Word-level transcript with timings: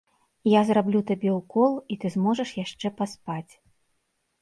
Я 0.51 0.61
зраблю 0.69 1.01
табе 1.11 1.35
ўкол 1.35 1.77
і 1.91 1.99
ты 2.01 2.07
зможаш 2.17 2.57
яшчэ 2.65 2.87
паспаць. 3.03 3.49